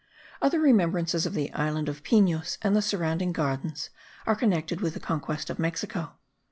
Other 0.41 0.59
remembrances 0.59 1.27
of 1.27 1.35
the 1.35 1.53
island 1.53 1.87
of 1.87 2.01
Pinos, 2.01 2.57
and 2.63 2.75
the 2.75 2.81
surrounding 2.81 3.31
Gardens, 3.33 3.91
are 4.25 4.35
connected 4.35 4.81
with 4.81 4.95
the 4.95 4.99
conquest 4.99 5.51
of 5.51 5.59
Mexico. 5.59 6.13